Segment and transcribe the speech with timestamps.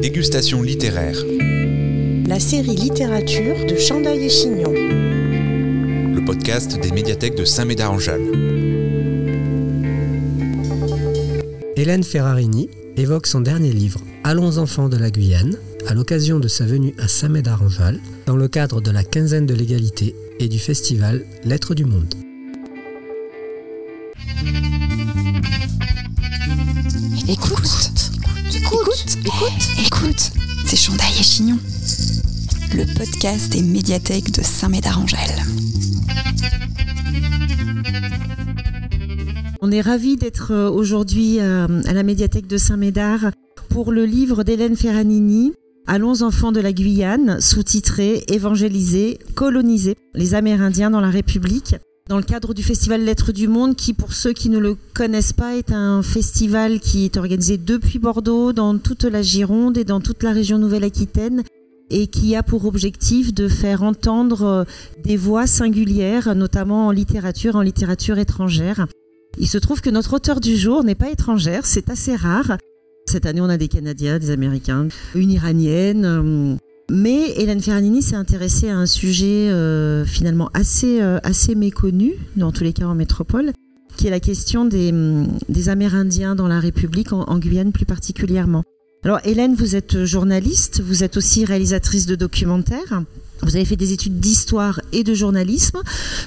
[0.00, 1.16] Dégustation littéraire.
[2.26, 4.72] La série littérature de Chandail et Chignon.
[4.72, 8.32] Le podcast des médiathèques de Saint-Médard-en-Jalles.
[11.76, 16.64] Hélène Ferrarini évoque son dernier livre, Allons enfants de la Guyane, à l'occasion de sa
[16.64, 21.74] venue à Saint-Médard-en-Jalles, dans le cadre de la quinzaine de l'égalité et du festival Lettres
[21.74, 22.14] du Monde.
[27.28, 27.90] Écoute,
[28.56, 29.89] écoute, écoute, écoute,
[30.64, 31.58] c'est Chandail et Chignon,
[32.74, 35.42] le podcast des médiathèques de Saint-Médard-en-Jalles.
[39.60, 43.30] On est ravis d'être euh, aujourd'hui euh, à la médiathèque de Saint-Médard
[43.68, 45.52] pour le livre d'Hélène Ferranini,
[45.86, 51.74] Allons enfants de la Guyane, sous-titré Évangéliser, coloniser les Amérindiens dans la République
[52.10, 55.32] dans le cadre du Festival Lettres du Monde, qui, pour ceux qui ne le connaissent
[55.32, 60.00] pas, est un festival qui est organisé depuis Bordeaux, dans toute la Gironde et dans
[60.00, 61.44] toute la région Nouvelle-Aquitaine,
[61.88, 64.64] et qui a pour objectif de faire entendre euh,
[65.04, 68.88] des voix singulières, notamment en littérature, en littérature étrangère.
[69.38, 72.58] Il se trouve que notre auteur du jour n'est pas étrangère, c'est assez rare.
[73.06, 76.56] Cette année, on a des Canadiens, des Américains, une Iranienne, euh,
[76.90, 82.52] mais Hélène Ferranini s'est intéressée à un sujet euh, finalement assez, euh, assez méconnu, dans
[82.52, 83.52] tous les cas en métropole,
[83.96, 84.92] qui est la question des,
[85.48, 88.64] des Amérindiens dans la République, en, Guyane plus particulièrement.
[89.04, 93.02] Alors Hélène, vous êtes journaliste, vous êtes aussi réalisatrice de documentaires.
[93.42, 95.78] Vous avez fait des études d'histoire et de journalisme.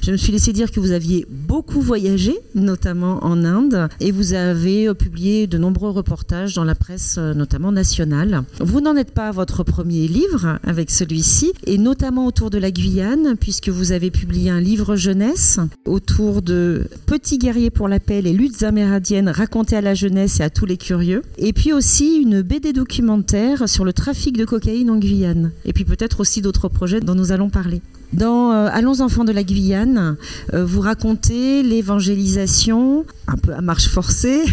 [0.02, 4.33] Je me suis laissé dire que vous aviez beaucoup voyagé, notamment en Inde, et vous
[4.33, 8.44] avez euh, publié de nombreux reportages dans la presse, euh, notamment nationale.
[8.59, 12.72] Vous n'en êtes pas à votre premier livre avec celui-ci, et notamment autour de la
[12.72, 18.22] Guyane, puisque vous avez publié un livre jeunesse autour de Petits guerriers pour la paix,
[18.22, 22.17] les luttes amérindiennes racontées à la jeunesse et à tous les curieux, et puis aussi
[22.17, 26.69] une BD documentaire sur le trafic de cocaïne en Guyane, et puis peut-être aussi d'autres
[26.69, 27.82] projets dont nous allons parler.
[28.14, 30.18] Dans euh, Allons enfants de la Guyane,
[30.53, 34.44] euh, vous racontez l'évangélisation, un peu à marche forcée,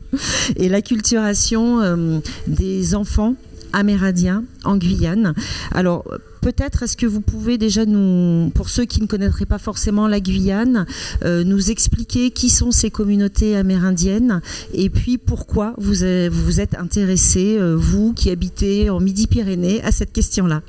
[0.56, 3.34] et l'acculturation euh, des enfants
[3.74, 5.34] amérindiens en Guyane.
[5.72, 6.04] Alors,
[6.40, 10.20] peut-être est-ce que vous pouvez déjà nous, pour ceux qui ne connaîtraient pas forcément la
[10.20, 10.84] Guyane,
[11.24, 14.42] nous expliquer qui sont ces communautés amérindiennes
[14.74, 20.60] et puis pourquoi vous vous êtes intéressé, vous qui habitez en Midi-Pyrénées, à cette question-là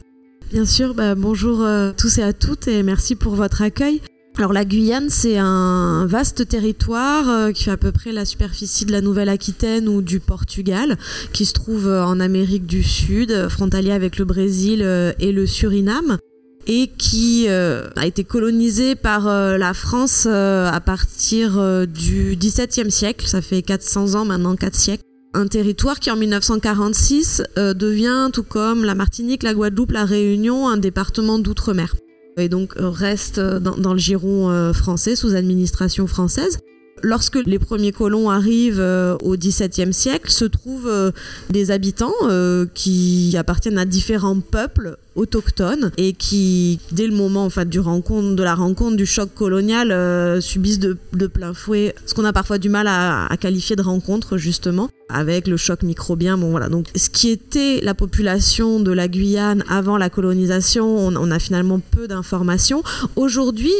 [0.54, 4.02] Bien sûr, bah, bonjour euh, tous et à toutes et merci pour votre accueil.
[4.38, 8.86] Alors la Guyane, c'est un vaste territoire euh, qui fait à peu près la superficie
[8.86, 11.00] de la Nouvelle-Aquitaine ou du Portugal,
[11.32, 14.82] qui se trouve euh, en Amérique du Sud, frontalier avec le Brésil
[15.18, 16.20] et le Suriname
[16.68, 23.64] et qui a été colonisé par la France à partir du XVIIe siècle, ça fait
[23.64, 25.04] 400 ans maintenant, 4 siècles
[25.34, 30.68] un territoire qui en 1946 euh, devient, tout comme la Martinique, la Guadeloupe, la Réunion,
[30.68, 31.96] un département d'outre-mer.
[32.38, 36.60] Et donc euh, reste dans, dans le giron euh, français, sous administration française.
[37.06, 41.12] Lorsque les premiers colons arrivent euh, au XVIIe siècle, se trouvent euh,
[41.50, 48.42] des habitants euh, qui appartiennent à différents peuples autochtones et qui, dès le moment de
[48.42, 50.98] la rencontre du choc colonial, subissent de,
[51.28, 55.48] plein fouet ce qu'on a parfois du mal à, à, qualifier de rencontre justement, avec
[55.48, 56.38] le choc microbien.
[56.38, 61.16] Bon voilà, donc ce qui était la population de la Guyane avant la colonisation, on,
[61.16, 62.82] on a finalement peu d'informations.
[63.16, 63.74] Aujourd'hui,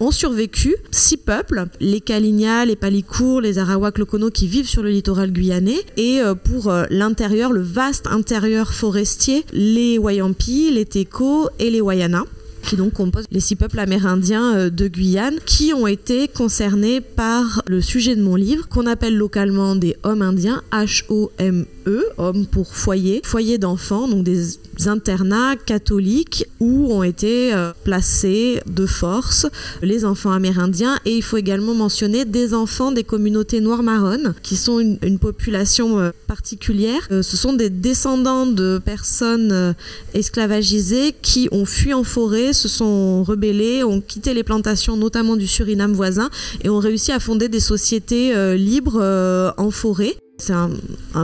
[0.00, 4.90] ont survécu six peuples, les Kalinia, les Palicours, les Arawak Lokono qui vivent sur le
[4.90, 11.48] littoral guyanais et euh, pour euh, l'intérieur, le vaste intérieur forestier, les Wayampi, les Teko
[11.58, 12.24] et les Wayana
[12.62, 17.62] qui donc composent les six peuples amérindiens euh, de Guyane, qui ont été concernés par
[17.66, 23.22] le sujet de mon livre, qu'on appelle localement des hommes indiens, H-O-M-E, hommes pour foyer,
[23.24, 29.46] foyer d'enfants, donc des internats catholiques où ont été euh, placés de force
[29.82, 34.56] les enfants amérindiens et il faut également mentionner des enfants des communautés noires marronnes qui
[34.56, 37.06] sont une, population euh, particulière.
[37.10, 39.74] Euh, ce sont des descendants de personnes
[40.14, 45.46] esclavagisées qui ont fui en forêt, se sont rebellés, ont quitté les plantations notamment du
[45.46, 46.30] Suriname voisin
[46.62, 50.16] et ont réussi à fonder des sociétés libres en forêt.
[50.40, 50.70] C'est un,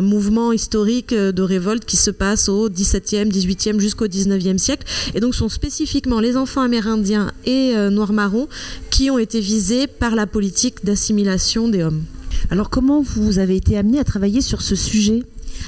[0.02, 4.86] mouvement historique de révolte qui se passe au XVIIe, XVIIIe jusqu'au XIXe siècle.
[5.14, 8.48] Et donc, ce sont spécifiquement les enfants amérindiens et euh, noirs marrons
[8.90, 12.04] qui ont été visés par la politique d'assimilation des hommes.
[12.50, 15.22] Alors, comment vous avez été amené à travailler sur ce sujet?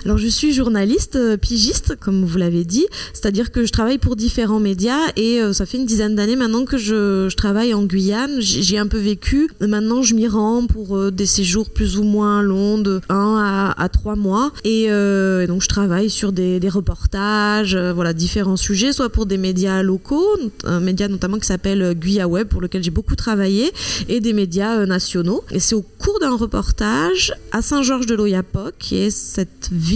[0.05, 4.17] Alors je suis journaliste euh, pigiste, comme vous l'avez dit, c'est-à-dire que je travaille pour
[4.17, 8.41] différents médias et euh, ça fait une dizaine d'années maintenant que je, travaille en Guyane.
[8.41, 9.51] J'ai un peu vécu.
[9.61, 13.83] Maintenant je m'y rends pour euh, des séjours plus ou moins longs de 1 à,
[13.83, 14.89] à 3 mois et,
[15.47, 20.27] donc je travaille sur des, reportages, voilà différents sujets, soit pour des médias locaux,
[20.65, 23.73] un média notamment qui s'appelle Guya Web pour lequel j'ai beaucoup travaillé
[24.09, 25.43] et des médias nationaux.
[25.51, 29.88] Et c'est au cours d'un reportage à Saint-Georges de l'Oyapock, qui est cette ville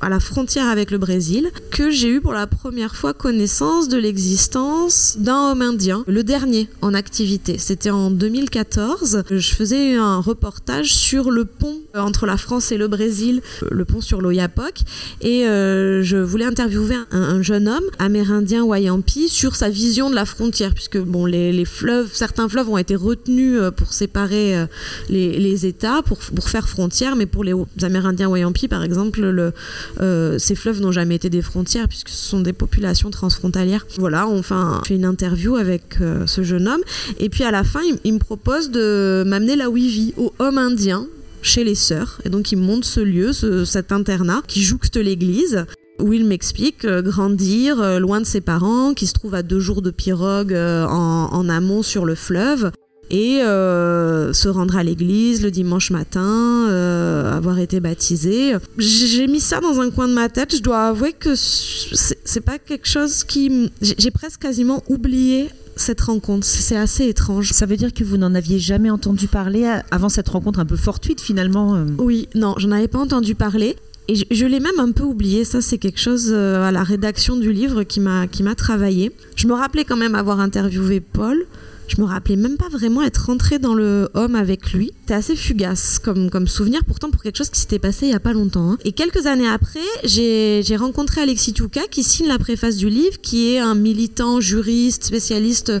[0.00, 3.96] à la frontière avec le Brésil, que j'ai eu pour la première fois connaissance de
[3.96, 7.56] l'existence d'un homme indien, le dernier en activité.
[7.58, 9.24] C'était en 2014.
[9.30, 13.40] Je faisais un reportage sur le pont entre la France et le Brésil,
[13.70, 14.80] le pont sur l'Oyapock,
[15.20, 20.14] et euh, je voulais interviewer un, un, jeune homme amérindien Wayampi sur sa vision de
[20.14, 24.66] la frontière, puisque bon, les, fleuves, certains fleuves ont été retenus euh, pour séparer euh,
[25.08, 29.52] les, les États, pour, pour faire frontière, mais pour les Amérindiens Wayampi, par exemple, le,
[30.00, 33.86] euh, ces fleuves n'ont jamais été des frontières puisque ce sont des populations transfrontalières.
[33.98, 36.80] Voilà, on fait une interview avec euh, ce jeune homme
[37.18, 40.32] et puis à la fin, il, me propose de m'amener là où il vit, au
[40.38, 41.06] homme indien
[41.42, 42.20] chez les sœurs.
[42.24, 45.64] Et donc il me montre ce lieu, ce, cet internat qui jouxte l'église
[45.98, 49.82] où il m'explique euh, grandir loin de ses parents, qui se trouve à deux jours
[49.82, 52.70] de pirogue en, amont sur le fleuve,
[53.10, 58.54] et euh, se rendre à l'église le dimanche matin, euh, avoir été baptisé.
[58.78, 60.54] J'ai mis ça dans un coin de ma tête.
[60.56, 63.70] Je dois avouer que c'est pas quelque chose qui.
[63.80, 66.46] J'ai presque quasiment oublié cette rencontre.
[66.46, 67.52] C'est assez étrange.
[67.52, 70.76] Ça veut dire que vous n'en aviez jamais entendu parler avant cette rencontre un peu
[70.76, 71.84] fortuite finalement euh...
[71.98, 73.76] Oui, non, j'en avais pas entendu parler.
[74.08, 75.44] Et je, je l'ai même un peu oublié.
[75.44, 79.12] Ça, c'est quelque chose euh, à la rédaction du livre qui m'a qui m'a travaillé.
[79.36, 81.46] Je me rappelais quand même avoir interviewé Paul.
[81.90, 84.92] Je me rappelais même pas vraiment être rentrée dans le homme avec lui.
[85.00, 88.14] C'était assez fugace comme, comme souvenir, pourtant pour quelque chose qui s'était passé il y
[88.14, 88.72] a pas longtemps.
[88.72, 88.78] Hein.
[88.84, 93.54] Et quelques années après, j'ai rencontré Alexis Touka qui signe la préface du livre, qui
[93.54, 95.72] est un militant, juriste, spécialiste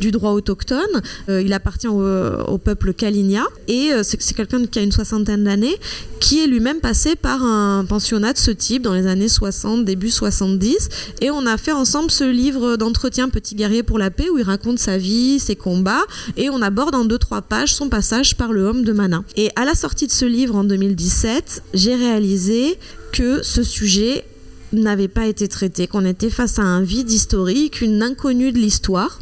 [0.00, 1.02] du droit autochtone.
[1.28, 5.44] Euh, il appartient au, au peuple Kalinia et euh, c'est quelqu'un qui a une soixantaine
[5.44, 5.76] d'années,
[6.18, 10.10] qui est lui-même passé par un pensionnat de ce type dans les années 60, début
[10.10, 10.88] 70.
[11.20, 14.44] Et on a fait ensemble ce livre d'entretien Petit guerrier pour la paix où il
[14.44, 16.04] raconte sa vie, ses combats
[16.38, 19.22] et on aborde en deux trois pages son passage par le homme de Mana.
[19.36, 22.78] Et à la sortie de ce livre en 2017, j'ai réalisé
[23.12, 24.24] que ce sujet
[24.72, 29.20] n'avait pas été traité, qu'on était face à un vide historique, une inconnue de l'histoire.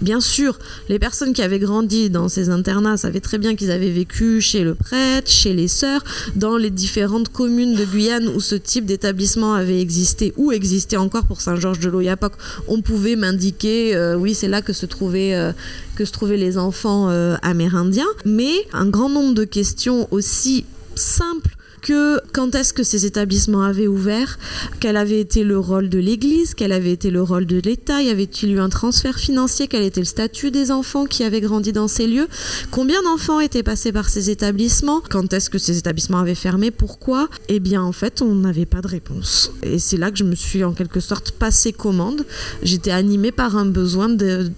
[0.00, 0.58] Bien sûr,
[0.88, 4.62] les personnes qui avaient grandi dans ces internats savaient très bien qu'ils avaient vécu chez
[4.62, 6.04] le prêtre, chez les sœurs,
[6.36, 11.24] dans les différentes communes de Guyane où ce type d'établissement avait existé ou existait encore
[11.24, 12.34] pour Saint-Georges de l'Oyapock.
[12.68, 15.52] On pouvait m'indiquer, euh, oui, c'est là que se trouvaient, euh,
[15.96, 18.06] que se trouvaient les enfants euh, amérindiens.
[18.24, 23.86] Mais un grand nombre de questions aussi simples que quand est-ce que ces établissements avaient
[23.86, 24.38] ouvert,
[24.80, 28.10] quel avait été le rôle de l'Église, quel avait été le rôle de l'État, y
[28.10, 31.88] avait-il eu un transfert financier, quel était le statut des enfants qui avaient grandi dans
[31.88, 32.28] ces lieux,
[32.70, 37.28] combien d'enfants étaient passés par ces établissements, quand est-ce que ces établissements avaient fermé, pourquoi
[37.48, 39.52] Eh bien en fait on n'avait pas de réponse.
[39.62, 42.24] Et c'est là que je me suis en quelque sorte passé commande,
[42.62, 44.50] j'étais animée par un besoin de,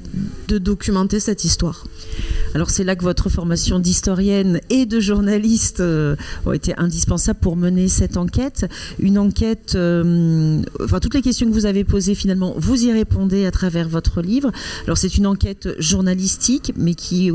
[0.49, 1.85] documenter cette histoire.
[2.55, 7.57] Alors c'est là que votre formation d'historienne et de journaliste euh, ont été indispensables pour
[7.57, 8.67] mener cette enquête.
[8.99, 13.47] Une enquête, euh, enfin toutes les questions que vous avez posées finalement, vous y répondez
[13.47, 14.51] à travers votre livre.
[14.85, 17.31] Alors c'est une enquête journalistique, mais qui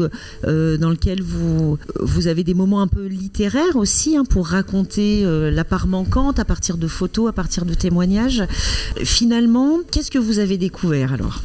[0.45, 5.25] euh, dans lequel vous vous avez des moments un peu littéraires aussi hein, pour raconter
[5.25, 8.43] euh, la part manquante à partir de photos, à partir de témoignages.
[9.03, 11.41] Finalement, qu'est-ce que vous avez découvert alors?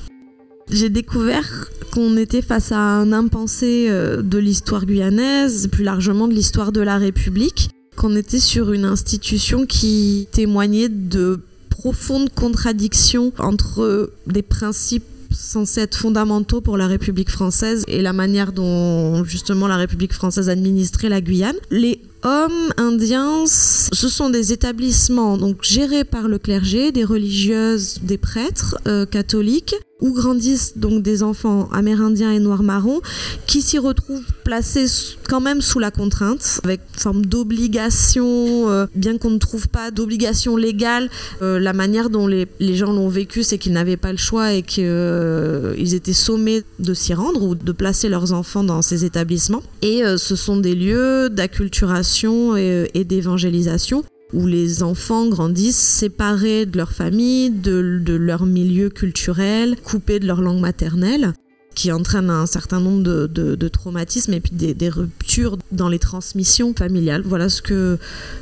[0.70, 6.34] J'ai découvert qu'on était face à un impensé euh, de l'histoire guyanaise, plus largement de
[6.34, 7.70] l'histoire de la République,
[8.00, 15.96] qu'on était sur une institution qui témoignait de profondes contradictions entre des principes censés être
[15.96, 21.20] fondamentaux pour la République française et la manière dont justement la République française administrait la
[21.20, 21.56] Guyane.
[21.70, 28.18] Les hommes indiens, ce sont des établissements donc gérés par le clergé, des religieuses, des
[28.18, 33.00] prêtres euh, catholiques où grandissent donc des enfants amérindiens et noirs marrons
[33.46, 34.86] qui s'y retrouvent placés
[35.28, 39.90] quand même sous la contrainte avec une forme d'obligation euh, bien qu'on ne trouve pas
[39.90, 41.08] d'obligation légale
[41.42, 44.62] euh, la manière dont les, gens l'ont vécu c'est qu'ils n'avaient pas le choix et
[44.62, 49.62] qu'ils euh, étaient sommés de s'y rendre ou de placer leurs enfants dans ces établissements.
[49.82, 56.92] Et ce sont des lieux d'acculturation et d'évangélisation où les enfants grandissent séparés de leur
[56.92, 61.32] famille, de, leur milieu culturel, coupés de leur langue maternelle.
[61.74, 67.22] Qui entraîne un certain nombre de, traumatismes et puis des, ruptures dans les transmissions familiales.
[67.24, 67.98] Voilà ce que,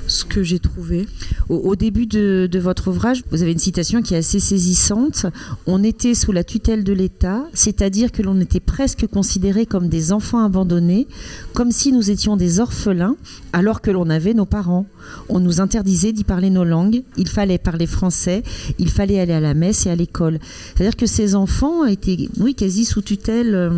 [0.06, 1.06] ce que j'ai trouvé.
[1.48, 5.26] Au, début de, votre ouvrage, vous avez une citation qui est assez saisissante.
[5.66, 10.12] On était sous la tutelle de l'État, c'est-à-dire que l'on était presque considérés comme des
[10.12, 11.06] enfants abandonnés,
[11.52, 13.16] comme si nous étions des orphelins,
[13.52, 14.86] alors que l'on avait nos parents.
[15.28, 18.42] On nous interdisait d'y parler nos langues, il fallait parler français,
[18.78, 20.38] il fallait aller à la messe et à l'école.
[20.74, 23.70] C'est-à-dire que ces enfants étaient, oui, quasi sous tutelle euh,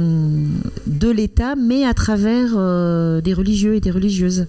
[0.86, 4.46] de l'État, mais à travers euh, des religieux et des religieuses.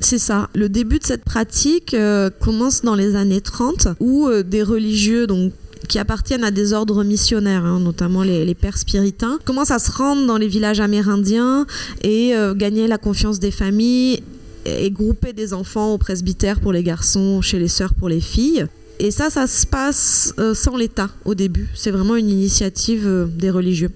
[0.00, 0.48] C'est ça.
[0.54, 5.52] Le début de cette pratique euh, commence dans les années 30, où des religieux, donc
[5.88, 10.26] qui appartiennent à des ordres missionnaires, hein, notamment les, pères spiritains, commencent à se rendre
[10.26, 11.66] dans les villages amérindiens
[12.02, 14.22] et gagner la confiance des familles
[14.64, 18.66] et grouper des enfants au presbytère pour les garçons, chez les sœurs pour les filles.
[18.98, 21.68] Et ça, ça se passe euh, sans l'État au début.
[21.74, 23.90] C'est vraiment une initiative euh, des religieux.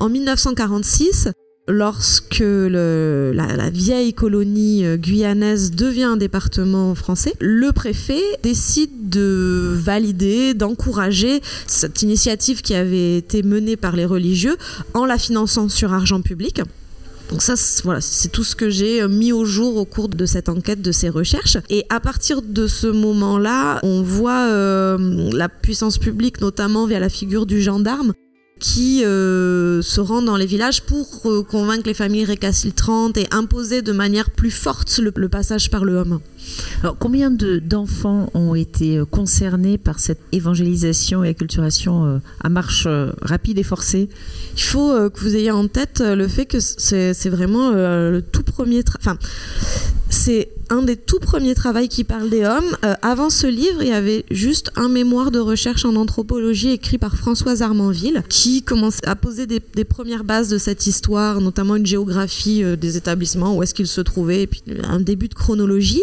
[0.00, 1.28] En 1946,
[1.68, 9.74] lorsque le, la, vieille colonie euh, guyanaise devient un département français, le préfet décide de
[9.74, 14.56] valider, d'encourager cette initiative qui avait été menée par les religieux
[14.94, 16.62] en la finançant sur argent public.
[17.30, 17.54] Donc ça,
[17.84, 20.80] voilà, c'est tout ce que j'ai euh, mis au jour au cours de cette enquête,
[20.80, 21.58] de ces recherches.
[21.68, 27.10] Et à partir de ce moment-là, on voit euh, la puissance publique, notamment via la
[27.10, 28.14] figure du gendarme,
[28.58, 33.92] qui euh, se rend dans les villages pour convaincre les familles récalcitrantes et imposer de
[33.92, 36.20] manière plus forte le, passage par le homme.
[36.82, 42.88] Alors, combien d'enfants ont été concernés par cette évangélisation et acculturation à marche
[43.22, 44.08] rapide et forcée?
[44.58, 48.10] Il faut euh, que vous ayez en tête euh, le fait que c'est vraiment euh,
[48.10, 48.82] le tout premier.
[48.98, 49.18] Enfin,
[50.10, 52.76] c'est un des tout premiers travaux qui parle des hommes.
[53.02, 57.16] avant ce livre, il y avait juste un mémoire de recherche en anthropologie écrit par
[57.16, 61.86] Françoise Armanville qui commence à poser des, des premières bases de cette histoire, notamment une
[61.86, 66.02] géographie des établissements, où est-ce qu'ils se trouvaient, et puis un début de chronologie.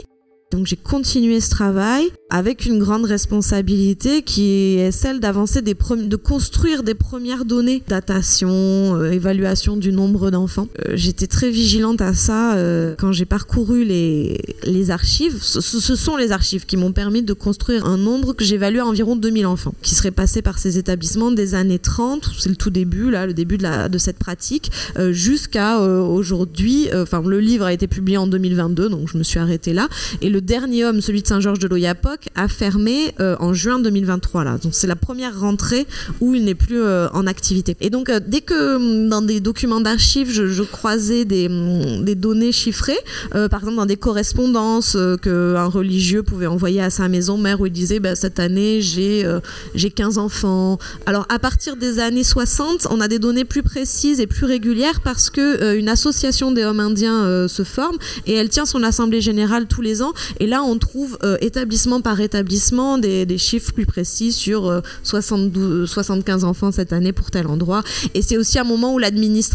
[0.51, 6.15] Donc j'ai continué ce travail avec une grande responsabilité qui est celle d'avancer des de
[6.15, 10.67] construire des premières données, datation, euh, évaluation du nombre d'enfants.
[10.85, 15.41] Euh, j'étais très vigilante à ça euh, quand j'ai parcouru les, les archives.
[15.41, 15.61] Ce,
[15.95, 19.45] sont les archives qui m'ont permis de construire un nombre que j'évalue à environ 2000
[19.45, 23.25] enfants qui seraient passés par ces établissements des années 30, c'est le tout début là,
[23.25, 24.71] le début de, la, de cette pratique,
[25.11, 26.89] jusqu'à aujourd'hui.
[26.93, 29.87] Enfin, le livre a été publié en 2022, donc je me suis arrêtée là.
[30.21, 34.43] Et dernier homme, celui de Saint-Georges de l'Oyapoc, a fermé euh, en juin 2023.
[34.43, 34.57] Là.
[34.57, 35.85] Donc c'est la première rentrée
[36.21, 37.75] où il n'est plus euh, en activité.
[37.81, 42.15] Et donc euh, dès que hum, dans des documents d'archives, je, croisais des, hum, des,
[42.15, 42.97] données chiffrées,
[43.31, 47.71] par exemple dans des correspondances qu'un religieux pouvait envoyer à sa maison mère où il
[47.71, 49.25] disait bah, cette année j'ai
[49.73, 50.77] j'ai 15 enfants.
[51.05, 55.01] Alors à partir des années 60, on a des données plus précises et plus régulières
[55.01, 59.67] parce que une association des hommes indiens se forme et elle tient son assemblée générale
[59.67, 64.31] tous les ans et là, on trouve euh, établissement par établissement des, chiffres plus précis
[64.31, 67.83] sur 72, euh, 75 enfants cette année pour tel endroit.
[68.13, 68.99] Et c'est aussi un moment où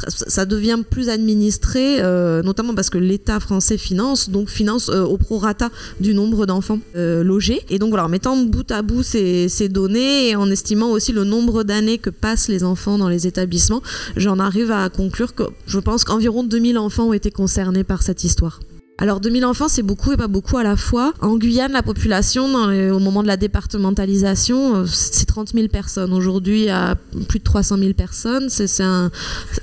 [0.06, 5.70] ça devient plus administré, euh, notamment parce que l'État français finance, donc finance au prorata
[6.00, 7.62] du nombre d'enfants logés.
[7.70, 11.24] Et donc en mettant bout à bout ces, ces données et en estimant aussi le
[11.24, 13.82] nombre d'années que passent les enfants dans les établissements,
[14.16, 18.24] j'en arrive à conclure que je pense qu'environ 2000 enfants ont été concernés par cette
[18.24, 18.60] histoire.
[19.00, 21.14] Alors 2000 enfants, c'est beaucoup et pas beaucoup à la fois.
[21.22, 26.12] En Guyane, la population, au moment de la départementalisation, euh, c'est 30 000 personnes.
[26.12, 28.48] Aujourd'hui, a plus de 300 000 personnes.
[28.60, 29.08] Euh,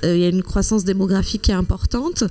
[0.02, 2.24] il y a une croissance démographique qui est importante.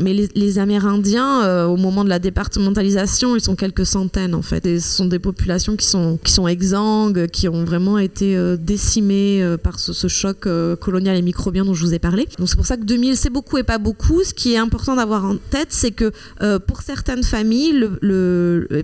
[0.00, 4.62] Mais les, Amérindiens, euh, au moment de la départementalisation, ils sont quelques centaines en fait.
[4.78, 10.06] Ce sont des populations qui sont, qui exsangues, qui ont vraiment été décimées par ce,
[10.06, 10.46] choc
[10.80, 12.28] colonial et microbien dont je vous ai parlé.
[12.38, 14.22] Donc c'est pour ça que 2000, c'est beaucoup et pas beaucoup.
[14.22, 16.12] Ce qui est important d'avoir en tête, c'est que
[16.52, 17.88] euh, pour certaines familles,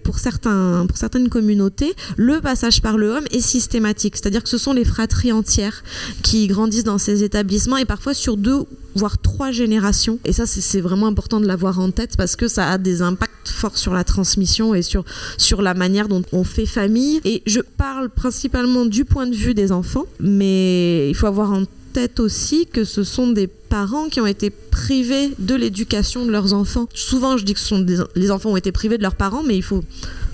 [0.04, 4.16] pour certaines communautés, le passage par le homme est systématique.
[4.16, 5.82] C'est-à-dire que ce sont les fratries entières
[6.22, 10.18] qui grandissent dans ces établissements et parfois sur deux voire trois générations.
[10.24, 13.48] Et ça, c'est vraiment important de l'avoir en tête parce que ça a des impacts
[13.48, 15.04] forts sur la transmission et sur,
[15.36, 17.20] sur la manière dont on fait famille.
[17.24, 21.60] Et je parle principalement du point de vue des enfants, mais il faut avoir en
[21.60, 21.77] tête
[22.18, 26.88] aussi que ce sont des parents qui ont été privés de l'éducation de leurs enfants.
[26.94, 29.84] Souvent, je dis que les enfants ont été privés de leurs parents, mais il faut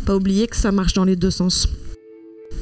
[0.04, 1.68] pas oublier que ça marche dans les deux sens.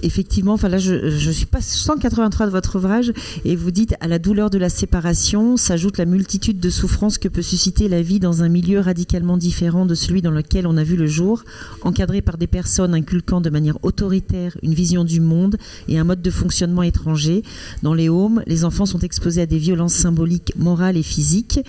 [0.03, 3.13] Effectivement, enfin là, je, je suis pas 183 de votre ouvrage
[3.45, 7.29] et vous dites à la douleur de la séparation s'ajoute la multitude de souffrances que
[7.29, 10.85] peut susciter la vie dans un milieu radicalement différent de celui dans lequel on a
[10.85, 11.45] vu le jour,
[11.83, 15.57] encadré par des personnes inculquant de manière autoritaire une vision du monde
[15.89, 17.43] et un mode de fonctionnement étranger.
[17.83, 21.61] Dans les homes, les enfants sont exposés à des violences symboliques, morales et physiques.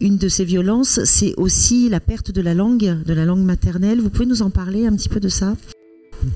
[0.00, 4.00] Une de ces violences, c'est aussi la perte de la langue, de la langue maternelle.
[4.00, 5.54] Vous pouvez nous en parler un petit peu de ça?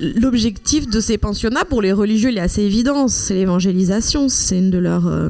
[0.00, 4.71] L'objectif de ces pensionnats pour les religieux, il est assez évident, c'est l'évangélisation, c'est une
[4.71, 5.28] de leurs euh,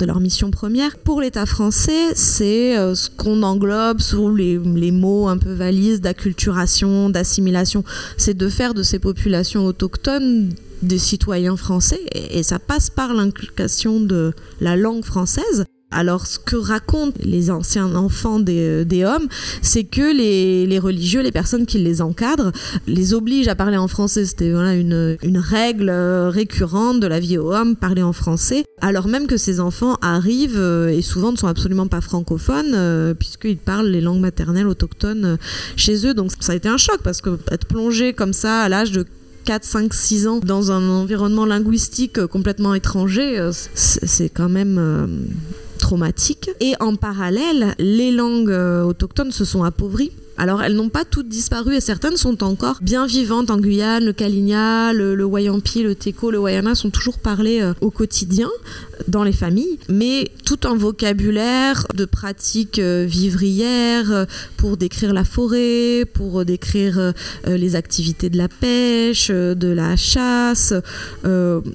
[0.00, 0.96] de missions premières.
[0.98, 6.00] Pour l'État français, c'est euh, ce qu'on englobe sous les, les, mots un peu valises
[6.00, 7.84] d'acculturation, d'assimilation,
[8.16, 10.50] c'est de faire de ces populations autochtones
[10.82, 16.38] des citoyens français et, et ça passe par l'inculcation de la langue française alors, ce
[16.38, 19.28] que racontent les anciens enfants des, des hommes,
[19.62, 22.52] c'est que les, religieux, les personnes qui les encadrent,
[22.86, 24.24] les obligent à parler en français.
[24.24, 29.26] C'était une, une règle récurrente de la vie aux hommes, parler en français, alors même
[29.26, 33.88] que ces enfants arrivent euh, et souvent ne sont absolument pas francophones, euh, puisqu'ils parlent
[33.88, 35.36] les langues maternelles autochtones euh,
[35.76, 36.14] chez eux.
[36.14, 39.06] Donc, ça a été un choc parce que être plongé comme ça à l'âge de
[39.44, 45.28] 4, 5, 6 ans dans un environnement linguistique complètement étranger, c'est quand même
[45.84, 46.48] traumatique.
[46.60, 48.50] Et en parallèle, les langues
[48.88, 50.12] autochtones se sont appauvries.
[50.36, 54.12] Alors elles n'ont pas toutes disparu et certaines sont encore bien vivantes en Guyane, le
[54.12, 58.50] Kalinia, le, Wayampi, le Teko, le Wayana sont toujours parlés euh, au quotidien
[59.06, 64.24] dans les familles, mais tout un vocabulaire de pratiques euh, vivrières euh,
[64.56, 67.12] pour décrire la forêt, pour décrire
[67.46, 70.72] les activités de la pêche, de la chasse.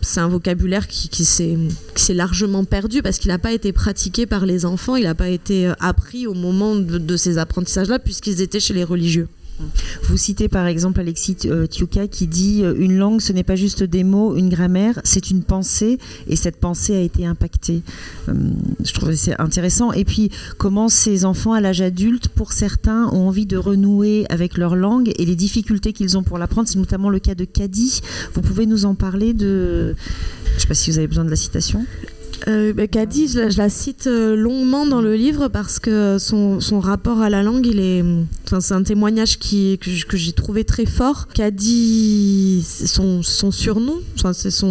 [0.01, 1.58] C'est un vocabulaire qui, qui s'est
[2.10, 5.72] largement perdu parce qu'il n'a pas été pratiqué par les enfants, il n'a pas été
[5.80, 9.27] appris au moment de, de ces apprentissages-là puisqu'ils étaient chez les religieux.
[10.03, 11.36] Vous citez par exemple Alexis
[11.70, 15.44] Tiuka qui dit une langue ce n'est pas juste des mots, une grammaire, c'est une
[15.44, 17.82] pensée et cette pensée a été impactée.
[18.27, 19.91] Je trouve c'est intéressant.
[19.91, 24.58] Et puis comment ces enfants à l'âge adulte, pour certains, ont envie de renouer avec
[24.58, 28.00] leur langue et les difficultés qu'ils ont pour l'apprendre, c'est notamment le cas de Caddy.
[28.34, 29.94] Vous pouvez nous en parler de...
[30.46, 31.86] Je ne sais pas si vous avez besoin de la citation.
[32.48, 37.29] Euh, bah, Caddy, je, la cite longuement dans le livre parce que son, rapport à
[37.29, 38.03] la langue, il est,
[38.46, 41.27] enfin, c'est un témoignage qui, que, j'ai trouvé très fort.
[41.34, 44.00] Caddy, son, son surnom,
[44.34, 44.63] c'est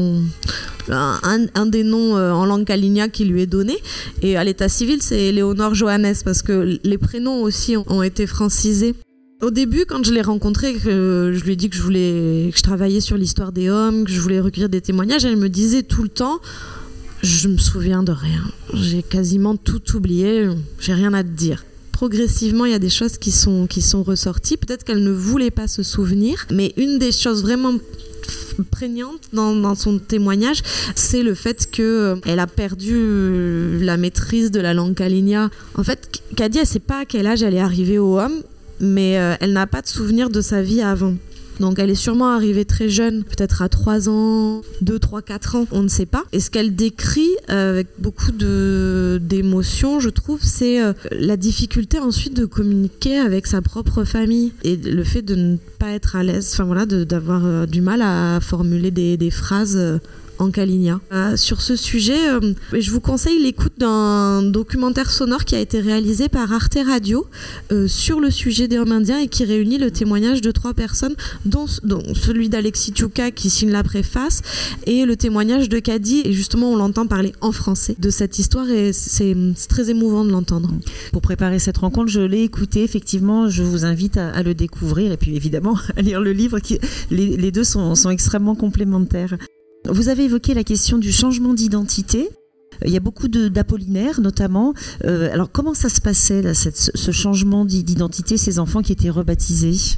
[0.90, 3.76] un, des noms en langue kaligna qui lui est donné.
[4.22, 8.94] Et à l'état civil, c'est Léonore Johannes parce que les prénoms aussi ont, été francisés.
[9.42, 12.62] Au début, quand je l'ai rencontrée, je lui ai dit que je voulais, que je
[12.62, 16.02] travaillais sur l'histoire des hommes, que je voulais recueillir des témoignages, elle me disait tout
[16.02, 16.40] le temps
[17.22, 18.44] je me souviens de rien.
[18.74, 20.48] J'ai quasiment tout oublié.
[20.78, 21.64] J'ai rien à te dire.
[21.92, 24.56] Progressivement, il y a des choses qui sont, qui sont ressorties.
[24.56, 27.74] Peut-être qu'elle ne voulait pas se souvenir, mais une des choses vraiment
[28.70, 30.62] prégnante dans, son témoignage,
[30.94, 35.50] c'est le fait que elle a perdu la maîtrise de la langue kaligna.
[35.74, 38.42] En fait, Kadi, elle sait pas à quel âge elle est arrivée au homme,
[38.80, 41.14] mais euh, elle n'a pas de souvenir de sa vie avant.
[41.60, 45.66] Donc elle est sûrement arrivée très jeune, peut-être à 3 ans, 2, 3, 4 ans,
[45.72, 46.24] on ne sait pas.
[46.32, 52.34] Et ce qu'elle décrit euh, avec beaucoup d'émotions, je trouve, c'est euh, la difficulté ensuite
[52.34, 56.50] de communiquer avec sa propre famille et le fait de ne pas être à l'aise,
[56.52, 60.00] enfin voilà, d'avoir euh, du mal à formuler des phrases
[60.38, 61.00] en Kaligna.
[61.12, 65.80] Euh, sur ce sujet, euh, je vous conseille l'écoute d'un documentaire sonore qui a été
[65.80, 67.26] réalisé par Arte Radio
[67.72, 71.14] euh, sur le sujet des hommes indiens et qui réunit le témoignage de trois personnes,
[71.44, 71.66] dont,
[72.14, 74.42] celui d'Alexis Tchouka qui signe la préface
[74.86, 76.22] et le témoignage de Kadi.
[76.24, 79.36] Et justement, on l'entend parler en français de cette histoire et c'est
[79.68, 80.70] très émouvant de l'entendre.
[81.12, 82.82] Pour préparer cette rencontre, je l'ai écouté.
[82.82, 86.58] Effectivement, je vous invite à, le découvrir et puis évidemment à lire le livre.
[86.60, 86.78] Qui,
[87.10, 89.36] les, deux sont extrêmement complémentaires.
[89.86, 92.28] Vous avez évoqué la question du changement d'identité.
[92.84, 94.74] Il y a beaucoup d'apollinaires notamment.
[95.04, 99.96] Euh, alors comment ça se passait ce changement d'identité, ces enfants qui étaient rebaptisés?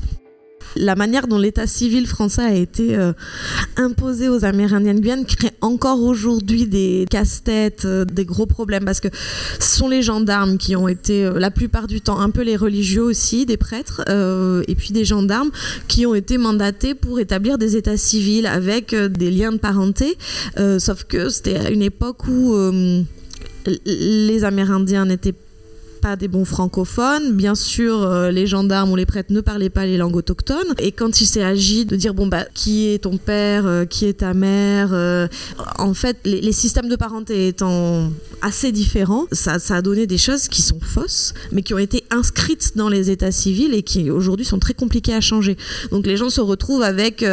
[0.76, 3.12] La manière dont l'état civil français a été euh,
[3.76, 9.00] imposé aux Amérindiens de Guyane crée encore aujourd'hui des casse-têtes, euh, des gros problèmes parce
[9.00, 9.08] que
[9.58, 12.56] ce sont les gendarmes qui ont été euh, la plupart du temps un peu les
[12.56, 14.02] religieux aussi, des prêtres
[14.68, 15.50] et puis des gendarmes
[15.88, 20.16] qui ont été mandatés pour établir des états civils avec des liens de parenté.
[20.78, 22.54] sauf que c'était à une époque où
[23.86, 25.49] les Amérindiens n'étaient pas
[26.16, 27.32] des bons francophones.
[27.32, 30.74] Bien sûr, euh, les gendarmes ou les prêtres ne parlaient pas les langues autochtones.
[30.78, 34.06] Et quand il s'est agi de dire, bon, bah, qui est ton père, euh, qui
[34.06, 35.28] est ta mère, euh,
[35.78, 38.10] en fait, les, systèmes de parenté étant
[38.42, 42.04] assez différents, ça, ça, a donné des choses qui sont fausses, mais qui ont été
[42.10, 45.56] inscrites dans les états civils et qui aujourd'hui sont très compliquées à changer.
[45.90, 47.24] Donc les gens se retrouvent avec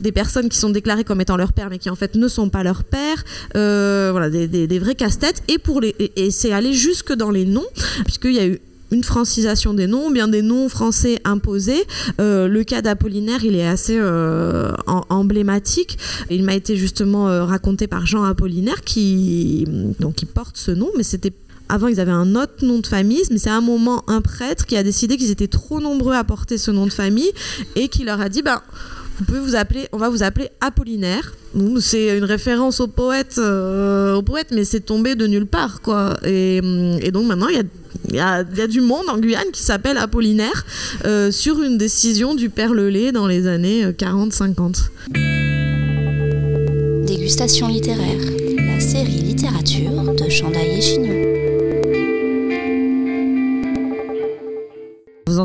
[0.00, 2.48] des personnes qui sont déclarées comme étant leur père, mais qui en fait ne sont
[2.48, 3.22] pas leur père.
[3.54, 5.42] voilà, des, des, vrais casse-têtes.
[5.48, 7.66] Et, pour les, et c'est allé jusque dans les noms
[8.06, 8.60] puisqu'il y a eu
[8.92, 11.82] une francisation des noms, bien des noms français imposés.
[12.20, 15.98] Euh, le cas d'Apollinaire, il est assez euh, emblématique.
[16.30, 19.64] Il m'a été justement euh, raconté par Jean Apollinaire qui,
[19.98, 21.32] donc, qui porte ce nom, mais c'était
[21.68, 24.66] avant, ils avaient un autre nom de famille, mais c'est à un moment un prêtre
[24.66, 27.32] qui a décidé qu'ils étaient trop nombreux à porter ce nom de famille
[27.74, 28.62] et qui leur a dit ben,
[29.92, 31.34] on va vous appeler Apollinaire.
[31.80, 36.16] C'est une référence au poète, euh, au poète, mais c'est tombé de nulle part, quoi.
[36.24, 36.58] Et,
[37.00, 37.64] et donc maintenant, il
[38.14, 40.66] y a du monde en Guyane qui s'appelle Apollinaire
[41.04, 44.90] euh, sur une décision du père Lelay dans les années 40-50.
[47.06, 48.20] Dégustation littéraire,
[48.58, 51.25] la série littérature de Chandaille et Chignon.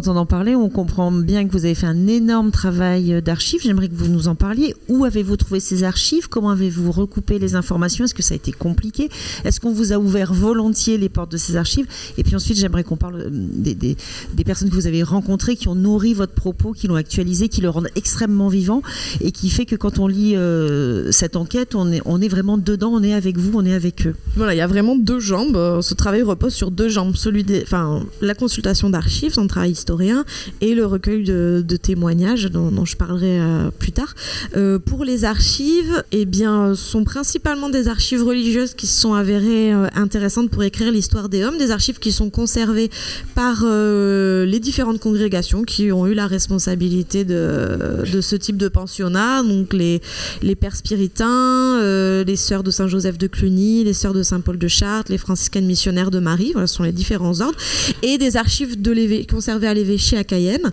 [0.01, 3.61] Entendant parler, on comprend bien que vous avez fait un énorme travail d'archives.
[3.61, 4.73] J'aimerais que vous nous en parliez.
[4.87, 6.27] Où avez-vous trouvé ces archives?
[6.27, 8.05] Comment avez-vous recoupé les informations?
[8.05, 9.09] Est-ce que ça a été compliqué?
[9.45, 11.85] Est-ce qu'on vous a ouvert volontiers les portes de ces archives?
[12.17, 15.75] Et puis ensuite, j'aimerais qu'on parle des, des, personnes que vous avez rencontrées, qui ont
[15.75, 18.81] nourri votre propos, qui l'ont actualisé, qui le rendent extrêmement vivant
[19.19, 23.03] et qui fait que quand on lit euh, cette enquête, on est, vraiment dedans, on
[23.03, 24.15] est avec vous, on est avec eux.
[24.35, 25.79] Voilà, il y a vraiment deux jambes.
[25.81, 27.15] Ce travail repose sur deux jambes.
[27.15, 30.23] Celui des, enfin, la consultation d'archives, son travail historien
[30.62, 34.13] et le recueil de, témoignages dont, je parlerai euh, plus tard.
[34.56, 39.73] Euh, pour les archives, eh bien, sont principalement des archives religieuses qui se sont avérées
[39.73, 42.89] euh, intéressantes pour écrire l'histoire des hommes, des archives qui sont conservées
[43.36, 49.43] par les différentes congrégations qui ont eu la responsabilité de, de ce type de pensionnat,
[49.43, 50.01] donc les,
[50.41, 51.80] les pères spiritains,
[52.23, 56.12] les sœurs de Saint-Joseph de Cluny, les sœurs de Saint-Paul de Chartres, les franciscaines missionnaires
[56.12, 57.58] de Marie, voilà, ce sont les différents ordres,
[58.04, 58.91] et des archives de
[59.25, 60.71] conservées à l'évêché à Cayenne.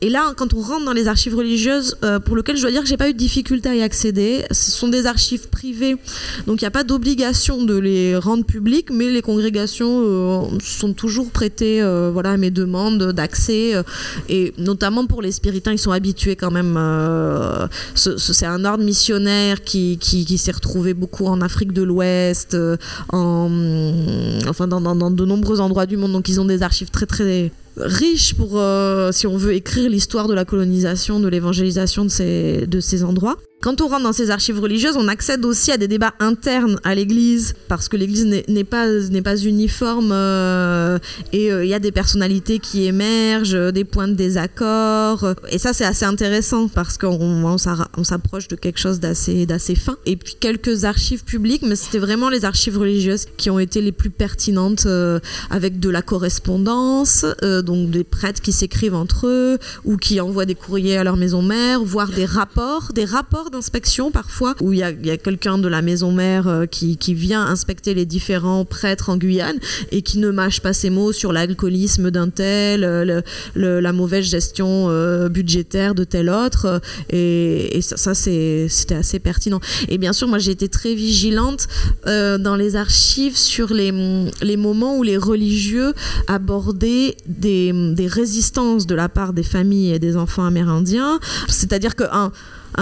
[0.00, 2.82] Et là, quand on rentre dans les archives religieuses, euh, pour lesquelles je dois dire
[2.82, 5.96] que j'ai pas eu de difficulté à y accéder, ce sont des archives privées,
[6.46, 10.92] donc il n'y a pas d'obligation de les rendre publiques, mais les congrégations euh, sont
[10.92, 13.72] toujours prêtées, euh, voilà, à mes demandes d'accès,
[14.28, 16.74] et notamment pour les spiritains, ils sont habitués quand même.
[17.96, 19.98] ce, ce, c'est un ordre missionnaire qui,
[20.38, 22.56] s'est retrouvé beaucoup en Afrique de l'Ouest,
[23.08, 23.50] en,
[24.46, 28.34] enfin dans de nombreux endroits du monde, donc ils ont des archives très très riche
[28.34, 32.80] pour, euh, si on veut, écrire l'histoire de la colonisation, de l'évangélisation de ces, de
[32.80, 33.36] ces endroits.
[33.60, 36.94] Quand on rentre dans ces archives religieuses, on accède aussi à des débats internes à
[36.94, 38.86] l'Église, parce que l'Église n'est pas,
[39.24, 41.00] pas uniforme euh,
[41.32, 45.34] et il euh, y a des personnalités qui émergent, des points de désaccord.
[45.50, 49.96] Et ça, c'est assez intéressant parce qu'on on, s'approche de quelque chose d'assez, fin.
[50.06, 53.92] Et puis quelques archives publiques, mais c'était vraiment les archives religieuses qui ont été les
[53.92, 55.18] plus pertinentes euh,
[55.50, 60.46] avec de la correspondance, euh, donc des prêtres qui s'écrivent entre eux ou qui envoient
[60.46, 64.78] des courriers à leur maison mère, voire des rapports, des rapports d'inspection parfois, où il
[64.78, 69.16] y a, quelqu'un de la maison mère euh, qui, vient inspecter les différents prêtres en
[69.16, 69.58] Guyane
[69.90, 72.82] et qui ne mâche pas ses mots sur l'alcoolisme d'un tel,
[73.54, 76.80] le, la mauvaise gestion euh, budgétaire de tel autre.
[77.10, 79.60] Et, ça, c'était assez pertinent.
[79.88, 81.66] Et bien sûr, moi j'ai été très vigilante
[82.06, 83.92] euh, dans les archives sur les,
[84.56, 85.94] moments où les religieux
[86.26, 91.20] abordaient des, des résistances de la part des familles et des enfants amérindiens.
[91.48, 92.32] C'est-à-dire qu'un un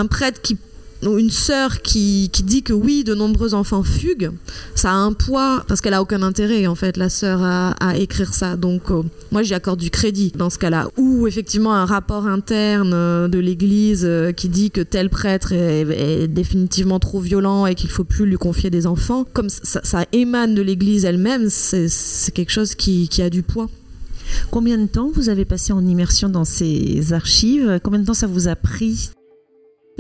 [0.09, 0.57] prêtre qui
[1.03, 4.31] une sœur qui, qui, dit que oui, de nombreux enfants fuguent,
[4.75, 8.35] ça a un poids parce qu'elle a aucun intérêt en fait, la sœur, à, écrire
[8.35, 8.57] ça.
[8.57, 10.89] Donc euh, moi j'y accorde du crédit dans ce cas-là.
[10.97, 16.27] Ou effectivement un rapport interne euh, de l'Église euh, qui dit que tel prêtre est,
[16.29, 19.25] définitivement trop violent et qu'il faut plus lui confier des enfants.
[19.33, 23.69] Comme ça, émane de l'Église elle-même, c'est quelque chose qui a du poids.
[24.51, 27.79] Combien de temps vous avez passé en immersion dans ces archives?
[27.83, 29.11] Combien de temps ça vous a pris?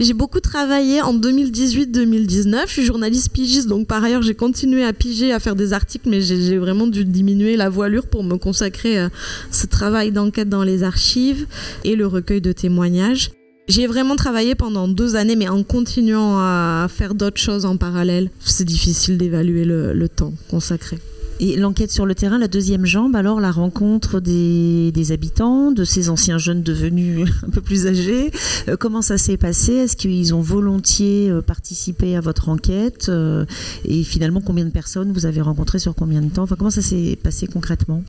[0.04, 2.66] J'ai beaucoup travaillé en 2018-2019.
[2.66, 6.08] Je suis journaliste pigiste, donc par ailleurs, j'ai continué à piger, à faire des articles,
[6.08, 9.10] mais j'ai vraiment dû diminuer la voilure pour me consacrer à
[9.50, 11.46] ce travail d'enquête dans les archives
[11.84, 13.30] et le recueil de témoignages.
[13.68, 18.30] J'ai vraiment travaillé pendant deux années, mais en continuant à faire d'autres choses en parallèle.
[18.38, 20.98] C'est difficile d'évaluer le, le temps consacré.
[21.38, 26.08] Et l'enquête sur le terrain, la deuxième jambe, alors la rencontre des, habitants, de ces
[26.08, 28.30] anciens jeunes devenus un peu plus âgés.
[28.68, 29.72] Euh, comment ça s'est passé?
[29.74, 33.08] Est-ce qu'ils ont volontiers euh, participé à votre enquête?
[33.10, 33.44] Euh,
[33.84, 36.44] Et finalement, combien de personnes vous avez rencontrées sur combien de temps?
[36.44, 38.02] Enfin, comment ça s'est passé concrètement?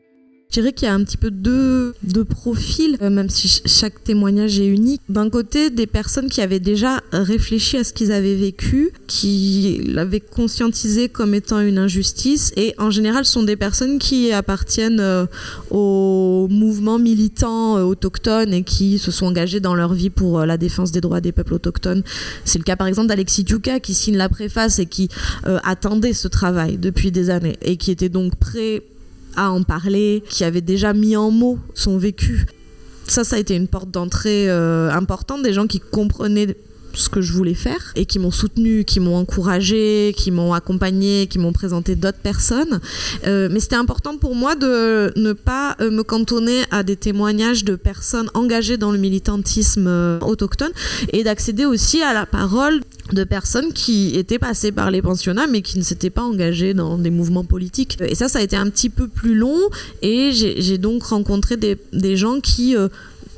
[0.50, 4.02] Je dirais qu'il y a un petit peu deux, deux profils, euh, même si chaque
[4.04, 5.02] témoignage est unique.
[5.10, 10.22] D'un côté, des personnes qui avaient déjà réfléchi à ce qu'ils avaient vécu, qui l'avaient
[10.22, 15.26] conscientisé comme étant une injustice, et en général, sont des personnes qui appartiennent euh,
[15.70, 20.58] au mouvement militant euh, autochtone et qui se sont engagées dans leur vie pour la
[20.58, 22.04] défense des droits des peuples autochtones.
[22.46, 25.10] C'est le cas par exemple d'Alexis Tuka qui signe la préface et qui
[25.44, 28.84] attendait ce travail depuis des années et qui était donc prêt
[29.38, 32.46] à en parler, qui avait déjà mis en mots son vécu.
[33.08, 36.58] Ça, ça a été une porte d'entrée euh, importante, des gens qui comprenaient
[36.98, 41.28] ce que je voulais faire et qui m'ont soutenu, qui m'ont encouragé, qui m'ont accompagné,
[41.28, 42.80] qui m'ont présenté d'autres personnes.
[43.26, 47.64] Euh, mais c'était important pour moi de ne pas euh, me cantonner à des témoignages
[47.64, 49.88] de personnes engagées dans le militantisme
[50.22, 50.72] autochtone
[51.14, 52.82] et d'accéder aussi à la parole
[53.14, 56.98] de personnes qui étaient passées par les pensionnats mais qui ne s'étaient pas engagées dans
[56.98, 57.98] des mouvements politiques.
[58.02, 59.60] Et ça, ça a été un petit peu plus long
[60.02, 62.88] et j'ai donc rencontré des, gens qui euh,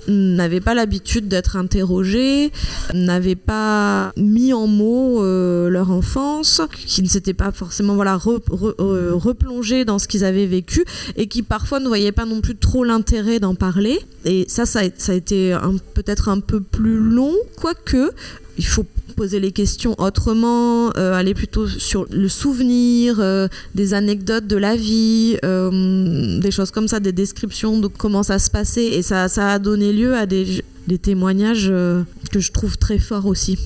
[0.08, 2.52] n'avaient pas l'habitude d'être interrogés,
[2.94, 9.12] n'avaient pas mis en mots euh, leur enfance, qui ne s'étaient pas forcément voilà euh,
[9.14, 10.86] replongés dans ce qu'ils avaient vécu
[11.16, 14.00] et qui parfois ne voyaient pas non plus trop l'intérêt d'en parler.
[14.26, 15.58] Et ça, ça ça a été
[15.94, 18.12] peut-être un peu plus long, quoique
[18.58, 18.86] il faut
[19.20, 24.78] poser les questions autrement, euh, aller plutôt sur le souvenir, euh, des anecdotes de la
[24.78, 28.86] vie, euh, des choses comme ça, des descriptions de comment ça se passait.
[28.86, 33.58] Et ça, a donné lieu à des, des témoignages que je trouve très forts aussi.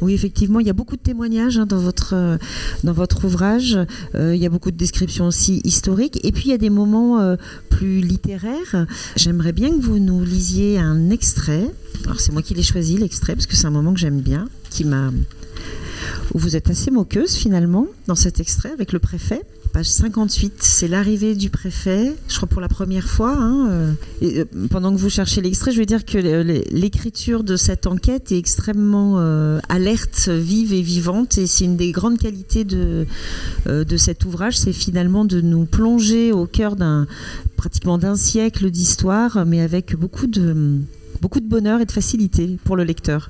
[0.00, 2.14] Oui, effectivement, il y a beaucoup de témoignages hein, dans, votre,
[2.84, 3.76] dans votre ouvrage.
[4.14, 6.20] il y a beaucoup de descriptions aussi historiques.
[6.22, 7.36] Et puis, il y a des moments
[7.68, 8.86] plus littéraires.
[9.16, 11.68] J'aimerais bien que vous nous lisiez un extrait.
[12.04, 14.46] Alors, c'est moi qui l'ai choisi, l'extrait, parce que c'est un moment que j'aime bien
[14.82, 19.42] où vous êtes assez moqueuse finalement dans cet extrait avec le préfet.
[19.72, 23.34] Page 58, c'est l'arrivée du préfet, je crois pour la première fois.
[23.36, 26.16] Hein, euh, euh, pendant que vous cherchez l'extrait, je veux dire que
[26.70, 31.38] l'écriture de cette enquête est extrêmement euh, alerte, vive et vivante.
[31.38, 33.04] Et c'est une des grandes qualités de,
[33.66, 37.08] de cet ouvrage, c'est finalement de nous plonger au cœur d'un
[37.56, 40.78] pratiquement d'un siècle d'histoire, mais avec beaucoup de,
[41.20, 43.28] beaucoup de bonheur et de facilité pour le lecteur.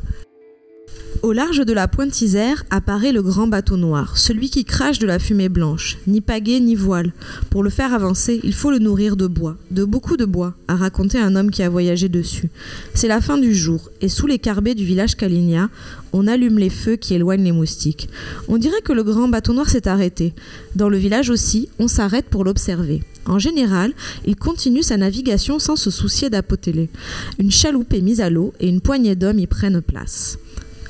[1.24, 5.06] Au large de la pointe Isère apparaît le grand bateau noir, celui qui crache de
[5.06, 7.14] la fumée blanche, ni pagaie ni voile.
[7.48, 10.76] Pour le faire avancer, il faut le nourrir de bois, de beaucoup de bois, a
[10.76, 12.50] raconté un homme qui a voyagé dessus.
[12.92, 15.70] C'est la fin du jour, et sous les carbets du village Kalinia,
[16.12, 18.10] on allume les feux qui éloignent les moustiques.
[18.46, 20.34] On dirait que le grand bateau noir s'est arrêté.
[20.76, 23.02] Dans le village aussi, on s'arrête pour l'observer.
[23.24, 23.94] En général,
[24.26, 26.90] il continue sa navigation sans se soucier d'apoteler.
[27.38, 30.36] Une chaloupe est mise à l'eau et une poignée d'hommes y prennent place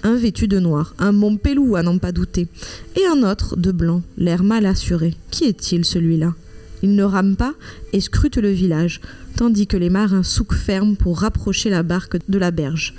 [0.05, 2.47] un vêtu de noir, un Montpelou à n'en pas douter,
[2.95, 5.15] et un autre de blanc, l'air mal assuré.
[5.31, 6.35] Qui est-il celui-là?
[6.83, 7.55] Il ne rame pas
[7.95, 9.01] et scrute le village,
[9.37, 12.95] tandis que les marins souquent ferme pour rapprocher la barque de la berge.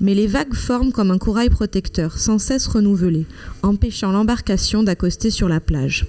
[0.00, 3.26] Mais les vagues forment comme un corail protecteur, sans cesse renouvelé,
[3.62, 6.06] empêchant l'embarcation d'accoster sur la plage.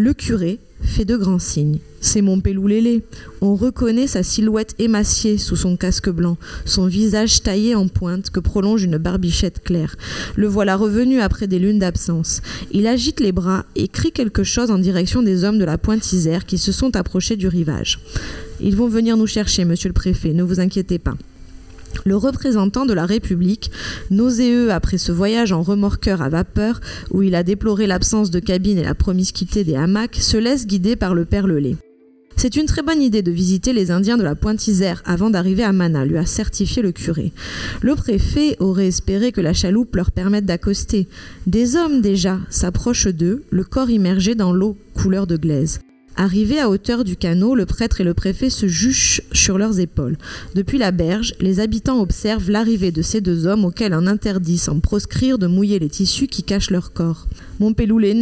[0.00, 1.80] Le curé, fait de grands signes.
[2.00, 3.02] C'est mon Lélé.
[3.40, 8.38] On reconnaît sa silhouette émaciée sous son casque blanc, son visage taillé en pointe que
[8.38, 9.96] prolonge une barbichette claire.
[10.36, 12.42] Le voilà revenu après des lunes d'absence.
[12.70, 16.12] Il agite les bras et crie quelque chose en direction des hommes de la pointe
[16.12, 17.98] Isère qui se sont approchés du rivage.
[18.60, 21.16] Ils vont venir nous chercher, monsieur le préfet, ne vous inquiétez pas.
[22.08, 23.70] Le représentant de la République,
[24.10, 28.78] nauséeux après ce voyage en remorqueur à vapeur, où il a déploré l'absence de cabine
[28.78, 31.76] et la promiscuité des hamacs, se laisse guider par le père Lelay.
[32.34, 35.64] C'est une très bonne idée de visiter les Indiens de la Pointe Isère avant d'arriver
[35.64, 37.30] à Mana, lui a certifié le curé.
[37.82, 41.08] Le préfet aurait espéré que la chaloupe leur permette d'accoster.
[41.46, 45.80] Des hommes déjà s'approchent d'eux, le corps immergé dans l'eau couleur de glaise.
[46.20, 50.18] Arrivés à hauteur du canot, le prêtre et le préfet se juchent sur leurs épaules.
[50.56, 54.80] Depuis la berge, les habitants observent l'arrivée de ces deux hommes auxquels on interdit sans
[54.80, 57.28] proscrire de mouiller les tissus qui cachent leur corps.
[57.60, 58.16] Montpeloulé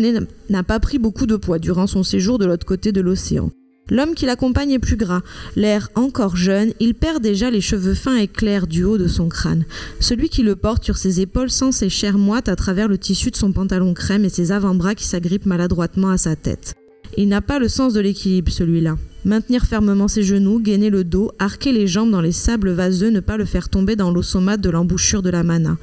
[0.50, 3.50] n'a pas pris beaucoup de poids durant son séjour de l'autre côté de l'océan.
[3.88, 5.22] L'homme qui l'accompagne est plus gras.
[5.54, 9.30] L'air encore jeune, il perd déjà les cheveux fins et clairs du haut de son
[9.30, 9.64] crâne.
[10.00, 13.30] Celui qui le porte sur ses épaules sent ses chairs moites à travers le tissu
[13.30, 16.74] de son pantalon crème et ses avant-bras qui s'agrippent maladroitement à sa tête.
[17.16, 18.96] Il n'a pas le sens de l'équilibre, celui-là.
[19.24, 23.20] Maintenir fermement ses genoux, gainer le dos, arquer les jambes dans les sables vaseux, ne
[23.20, 25.76] pas le faire tomber dans l'eau saumâtre de l'embouchure de la mana.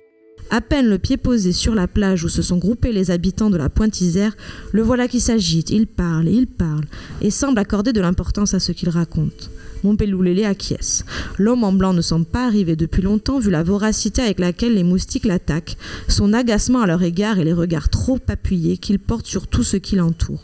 [0.49, 3.57] À peine le pied posé sur la plage où se sont groupés les habitants de
[3.57, 4.37] la Pointe Isère,
[4.71, 6.85] le voilà qui s'agite, il parle il parle,
[7.21, 9.49] et semble accorder de l'importance à ce qu'il raconte.
[9.83, 11.05] Montpeloulélé acquiesce.
[11.37, 14.83] L'homme en blanc ne semble pas arrivé depuis longtemps vu la voracité avec laquelle les
[14.83, 15.75] moustiques l'attaquent,
[16.07, 19.77] son agacement à leur égard et les regards trop appuyés qu'il porte sur tout ce
[19.77, 20.41] qui l'entoure.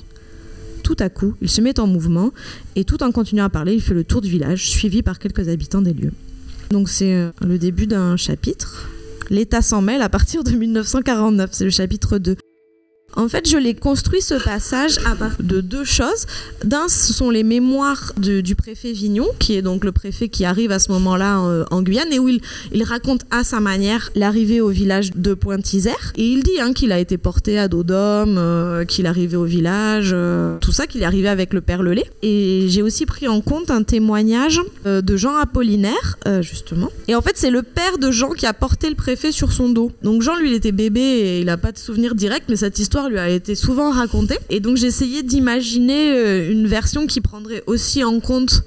[0.89, 2.31] Tout à coup, il se met en mouvement
[2.75, 5.47] et tout en continuant à parler, il fait le tour du village, suivi par quelques
[5.47, 6.13] habitants des lieux.
[6.71, 8.89] Donc c'est euh, le début d'un chapitre.
[9.29, 12.37] L'État s'en mêle à partir de 1949, c'est le chapitre 2.
[13.15, 16.25] En fait, je l'ai construit ce passage à partir de deux choses.
[16.63, 20.71] D'un, ce sont les mémoires du préfet Vignon, qui est donc le préfet qui arrive
[20.71, 22.39] à ce moment-là euh, en Guyane, et où il,
[22.83, 26.13] raconte à sa manière l'arrivée au village de Pointe-Isère.
[26.15, 29.43] Et il dit hein, qu'il a été porté à dos d'homme, euh, qu'il arrivé au
[29.43, 32.05] village, euh, tout ça, qu'il est arrivé avec le père Lelay.
[32.21, 36.89] Et j'ai aussi pris en compte un témoignage euh, de Jean Apollinaire, justement.
[37.07, 39.69] Et en fait, c'est le père de Jean qui a porté le préfet sur son
[39.69, 39.91] dos.
[40.03, 42.79] Donc Jean, lui, il était bébé et il n'a pas de souvenir direct, mais cette
[42.79, 44.37] histoire lui a été souvent racontée.
[44.49, 48.63] Et donc essayé d'imaginer euh, une version qui prendrait aussi en compte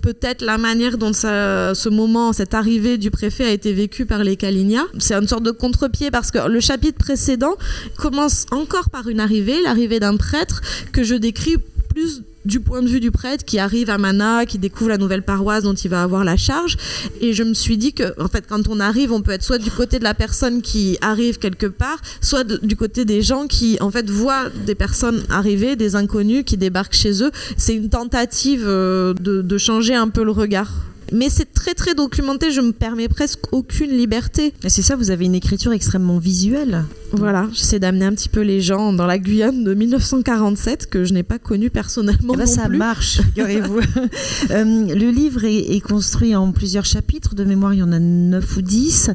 [0.00, 4.36] peut-être la manière dont ce moment, cette arrivée du préfet a été vécue par les
[4.36, 4.84] Calignas.
[5.00, 7.56] C'est une sorte de contre-pied parce que le chapitre précédent
[7.96, 10.60] commence encore par une arrivée, l'arrivée d'un prêtre
[10.92, 11.56] que je décris
[11.88, 15.22] plus du point de vue du prêtre qui arrive à Mana, qui découvre la nouvelle
[15.22, 16.76] paroisse dont il va avoir la charge.
[17.20, 19.58] Et je me suis dit que, en fait, quand on arrive, on peut être soit
[19.58, 23.76] du côté de la personne qui arrive quelque part, soit du côté des gens qui,
[23.80, 27.30] en fait, voient des personnes arriver, des inconnus qui débarquent chez eux.
[27.56, 30.72] C'est une tentative euh, de changer un peu le regard.
[31.12, 34.52] Mais c'est très très documenté, je me permets presque aucune liberté.
[34.64, 36.84] Et C'est ça, vous avez une écriture extrêmement visuelle.
[37.12, 41.14] Voilà, j'essaie d'amener un petit peu les gens dans la Guyane de 1947 que je
[41.14, 42.76] n'ai pas connue personnellement Eh ben, non ça plus.
[42.76, 43.78] marche, figurez-vous.
[44.50, 47.34] Euh, le livre est, est construit en plusieurs chapitres.
[47.34, 49.10] De mémoire, il y en a 9 ou 10.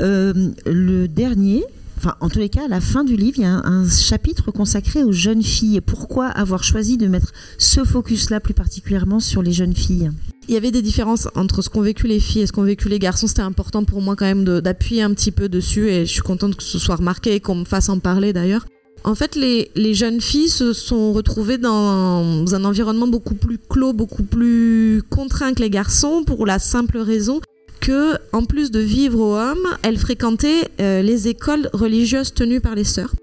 [0.00, 1.62] Euh, le dernier,
[1.98, 3.88] enfin, en tous les cas, à la fin du livre, il y a un, un
[3.88, 5.80] chapitre consacré aux jeunes filles.
[5.80, 10.10] Pourquoi avoir choisi de mettre ce focus-là plus particulièrement sur les jeunes filles?
[10.48, 12.88] Il y avait des différences entre ce qu'ont vécu les filles et ce qu'ont vécu
[12.88, 13.26] les garçons.
[13.26, 16.54] C'était important pour moi quand même d'appuyer un petit peu dessus et je suis contente
[16.56, 18.66] que ce soit remarqué et qu'on me fasse en parler d'ailleurs.
[19.04, 24.24] En fait, les, jeunes filles se sont retrouvées dans un environnement beaucoup plus clos, beaucoup
[24.24, 27.40] plus contraint que les garçons pour la simple raison
[27.80, 32.74] que, en plus de vivre au homme, elles fréquentaient euh, les écoles religieuses tenues par
[32.74, 33.14] les sœurs,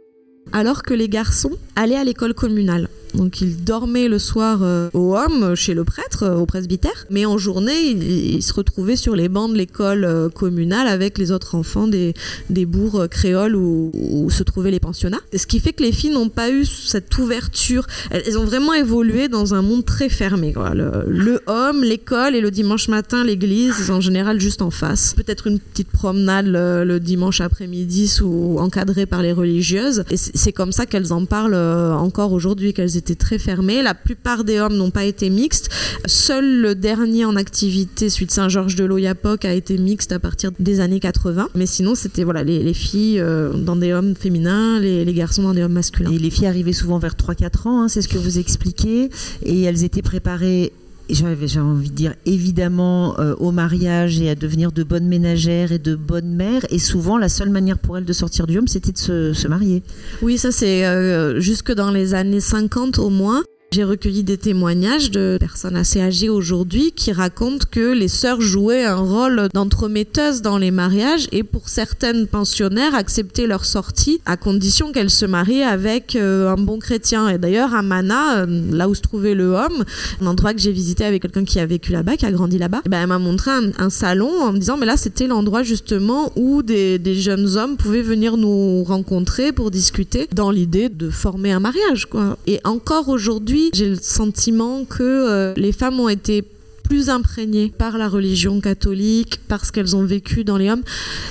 [0.53, 2.88] alors que les garçons allaient à l'école communale.
[3.15, 7.26] Donc ils dormaient le soir euh, au homme, chez le prêtre, euh, au presbytère, mais
[7.26, 11.56] en journée, ils se retrouvaient sur les bancs de l'école euh, communale avec les autres
[11.56, 12.13] enfants des,
[12.49, 13.91] des bourgs créoles où,
[14.30, 15.19] se trouvaient les pensionnats.
[15.36, 17.86] Ce qui fait que les filles n'ont pas eu cette ouverture.
[18.10, 20.54] Elles, ont vraiment évolué dans un monde très fermé.
[20.73, 25.13] Le, le homme, l'école et le dimanche matin, l'église, en général juste en face.
[25.15, 30.04] Peut-être une petite promenade le, dimanche après-midi sous encadrée par les religieuses.
[30.10, 33.82] Et c'est comme ça qu'elles en parlent encore aujourd'hui, qu'elles très fermées.
[33.82, 35.70] La plupart des hommes n'ont pas été mixtes.
[36.06, 40.52] Seul le dernier en activité, celui de Saint-Georges de l'Oyapoc, a été mixte à partir
[40.60, 41.50] des années 80.
[41.56, 45.44] Mais sinon, c'était voilà, les, les filles euh, dans des hommes féminins, les, les garçons
[45.44, 46.12] dans des hommes masculins.
[46.12, 49.10] Et les filles arrivaient souvent vers 3-4 ans, hein, c'est ce que vous expliquez.
[49.44, 50.74] Et elles étaient préparées,
[51.13, 55.80] j'ai envie de dire, évidemment euh, au mariage et à devenir de bonnes ménagères et
[55.80, 56.65] de bonnes mères.
[56.69, 59.47] Et souvent, la seule manière pour elles de sortir du homme, c'était de se, se
[59.47, 59.84] marier.
[60.21, 63.43] Oui, ça c'est euh, jusque dans les années 50 au moins.
[63.73, 68.86] J'ai recueilli des témoignages de personnes assez âgées aujourd'hui qui racontent que les sœurs jouaient
[68.86, 74.91] un rôle d'entremetteuses dans les mariages et pour certaines pensionnaires acceptaient leur sortie à condition
[74.91, 77.27] qu'elles se marient avec euh, un bon chrétien.
[77.29, 79.83] Et d'ailleurs à Mana, euh, là où se trouvait le homme,
[80.21, 82.81] un endroit que j'ai visité avec quelqu'un qui a vécu là-bas, qui a grandi là-bas,
[82.86, 85.63] eh ben, elle m'a montré un, un salon en me disant mais là c'était l'endroit
[85.63, 91.09] justement où des, des jeunes hommes pouvaient venir nous rencontrer pour discuter dans l'idée de
[91.09, 92.05] former un mariage.
[92.05, 92.38] Quoi.
[92.45, 96.43] Et encore aujourd'hui, j'ai le sentiment que euh, les femmes ont été
[96.84, 100.84] plus imprégnées par la religion catholique, parce qu'elles ont vécu dans les hommes.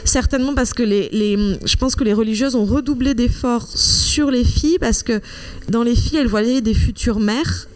[0.04, 4.78] Certainement parce que les, je pense que les religieuses ont redoublé d'efforts sur les filles,
[4.80, 5.20] parce que
[5.68, 7.68] dans les filles, elles voyaient des futures mères,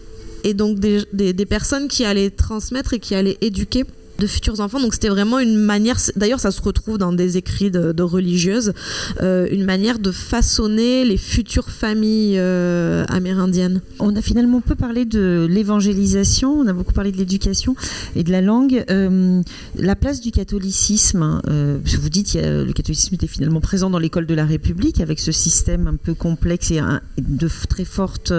[0.42, 3.85] et donc des, des personnes qui allaient transmettre et qui allaient éduquer
[4.18, 4.81] de futurs enfants.
[4.81, 8.72] Donc c'était vraiment une manière, d'ailleurs ça se retrouve dans des écrits de, religieuses,
[9.20, 13.81] euh, une manière de façonner les futures familles euh, amérindiennes.
[13.98, 17.74] On a finalement peu parlé de l'évangélisation, on a beaucoup parlé de l'éducation
[18.14, 18.85] et de la langue.
[18.90, 19.42] Euh,
[19.76, 24.26] la place du catholicisme, que vous dites que le catholicisme était finalement présent dans l'école
[24.26, 26.81] de la République avec ce système un peu complexe et
[27.18, 28.33] de très forte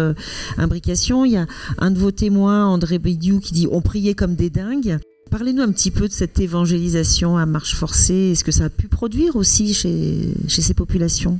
[0.57, 1.25] imbrication.
[1.25, 4.49] Il y a un de vos témoins, André Bédiou, qui dit on priait comme des
[4.49, 4.99] dingues.
[5.29, 8.31] Parlez-nous un petit peu de cette évangélisation à marche forcée.
[8.31, 11.39] Est-ce que ça a pu produire aussi chez, chez ces populations?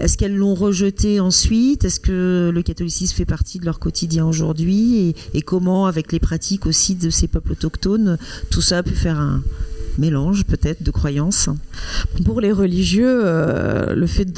[0.00, 1.84] Est-ce qu'elles l'ont rejeté ensuite?
[1.84, 4.96] Est-ce que le catholicisme fait partie de leur quotidien aujourd'hui?
[4.96, 8.18] Et, et, comment, avec les pratiques aussi de ces peuples autochtones,
[8.50, 9.42] tout ça a pu faire un,
[9.98, 11.48] mélange peut-être de croyances
[12.24, 14.28] Pour les religieux, euh, le fait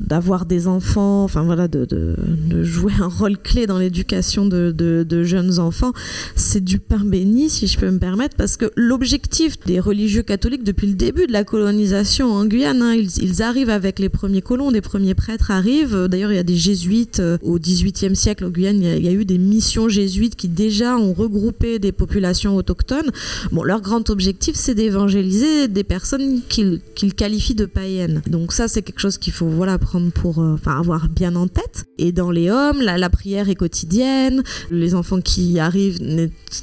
[0.00, 2.16] d'avoir de, des enfants, enfin voilà, de,
[2.62, 5.92] jouer un rôle clé dans l'éducation de, jeunes enfants,
[6.36, 10.64] c'est du pain béni, si je peux me permettre, parce que l'objectif des religieux catholiques
[10.64, 14.72] depuis le début de la colonisation en Guyane, hein, ils, arrivent avec les premiers colons,
[14.72, 16.06] des premiers prêtres arrivent.
[16.08, 19.12] D'ailleurs, il y a des jésuites euh, au XVIIIe siècle en Guyane, il y, a,
[19.12, 23.10] eu des missions jésuites qui déjà ont regroupé des populations autochtones.
[23.52, 26.80] Bon, leur grand objectif, c'est d'évangéliser des personnes qu'ils
[27.16, 28.22] qualifient de païennes.
[28.26, 31.84] Donc ça, c'est quelque chose qu'il faut voilà prendre pour, euh, avoir bien en tête.
[31.96, 34.42] Et dans les hommes, la, prière est quotidienne.
[34.70, 35.98] Les enfants qui arrivent,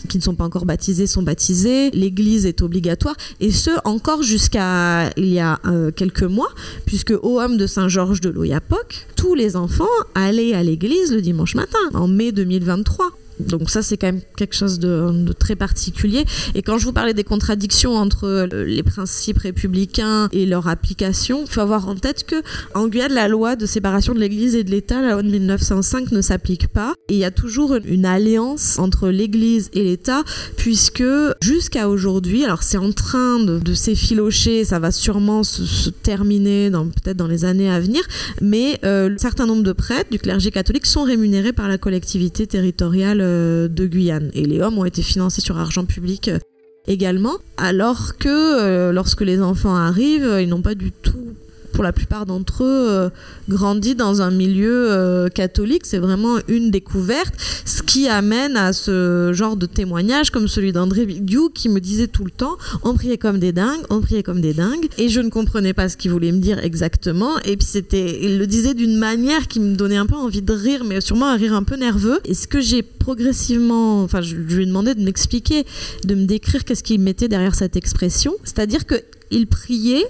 [0.10, 1.90] qui ne sont pas encore baptisés, sont baptisés.
[1.92, 6.50] L'Église est obligatoire, et ce encore jusqu'à il y a euh, quelques mois,
[6.86, 11.56] puisque au homme de Saint-Georges de l'Oyapoc, tous les enfants allaient à l'église le dimanche
[11.56, 13.12] matin, en mai 2023.
[13.40, 16.26] Donc ça, c'est quand même quelque chose de, très particulier.
[16.54, 21.44] Et quand je vous parlais des contradictions entre euh, les principes républicains et leur application,
[21.46, 22.42] il faut avoir en tête que
[22.74, 26.12] en Guyane, la loi de séparation de l'Église et de l'État, la loi de 1905,
[26.12, 26.94] ne s'applique pas.
[27.10, 30.24] Et il y a toujours une alliance entre l'Église et l'État,
[30.58, 31.04] puisque
[31.42, 37.28] jusqu'à aujourd'hui, alors c'est en train de, s'effilocher, ça va sûrement se, terminer peut-être dans
[37.28, 38.02] les années à venir,
[38.42, 42.48] mais euh, un certain nombre de prêtres du clergé catholique sont rémunérés par la collectivité
[42.48, 43.25] territoriale euh,
[43.68, 44.32] de Guyane.
[44.34, 46.40] Et les hommes ont été financés sur argent public euh,
[46.88, 51.36] également, alors que euh, lorsque les enfants arrivent, ils n'ont pas du tout
[51.76, 53.10] pour la plupart d'entre eux, euh,
[53.50, 55.86] grandi dans un milieu euh, catholique.
[55.86, 61.06] C'est vraiment une découverte, ce qui amène à ce genre de témoignage comme celui d'André
[61.06, 64.40] Diou qui me disait tout le temps on priait comme des dingues, on priait comme
[64.40, 64.88] des dingues.
[64.98, 67.38] Et je ne comprenais pas ce qu'il voulait me dire exactement.
[67.40, 70.54] Et puis c'était, il le disait d'une manière qui me donnait un peu envie de
[70.54, 72.20] rire, mais sûrement un rire un peu nerveux.
[72.24, 75.66] Et ce que j'ai progressivement, enfin, je, lui ai demandé de m'expliquer,
[76.06, 78.34] de me décrire qu'est-ce qu'il mettait derrière cette expression.
[78.46, 78.96] C'est-à-dire que
[79.32, 80.06] il priait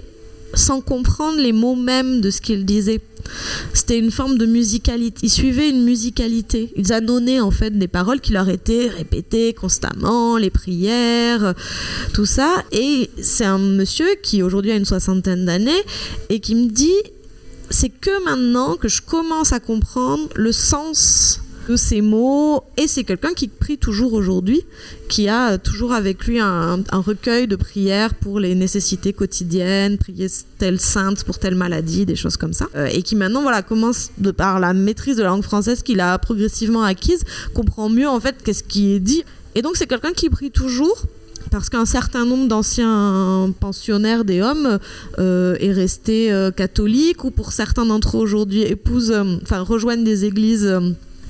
[0.54, 3.00] sans comprendre les mots mêmes de ce qu'il disait.
[3.74, 5.18] C'était une forme de musicalité.
[5.22, 6.72] Ils suivaient une musicalité.
[6.76, 11.54] Ils annonnaient en fait des paroles qui leur étaient répétées constamment, les prières,
[12.14, 12.62] tout ça.
[12.72, 15.82] Et c'est un monsieur qui aujourd'hui a une soixantaine d'années
[16.28, 17.02] et qui me dit
[17.70, 22.64] c'est que maintenant que je commence à comprendre le sens de ces mots.
[22.76, 24.62] Et c'est quelqu'un qui prie toujours aujourd'hui,
[25.08, 30.80] qui a toujours avec lui un, recueil de prières pour les nécessités quotidiennes, prier telle
[30.80, 32.68] sainte pour telle maladie, des choses comme ça.
[32.74, 36.18] Euh, et qui maintenant, voilà, commence par la maîtrise de la langue française qu'il a
[36.18, 37.22] progressivement acquise,
[37.54, 39.24] comprend mieux en fait qu'est-ce qui est dit.
[39.54, 41.02] Et donc c'est quelqu'un qui prie toujours
[41.50, 44.78] parce qu'un certain nombre d'anciens pensionnaires des hommes
[45.18, 50.24] euh, est resté euh, catholique ou pour certains d'entre eux aujourd'hui épousent, enfin rejoignent des
[50.24, 50.68] églises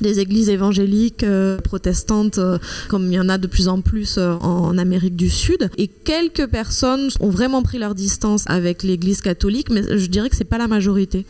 [0.01, 4.19] des églises évangéliques euh, protestantes, euh, comme il y en a de plus en plus
[4.19, 5.71] euh, en Amérique du Sud.
[5.79, 10.37] Et quelques personnes ont vraiment pris leur distance avec l'église catholique, mais je dirais que
[10.37, 11.27] c'est pas la majorité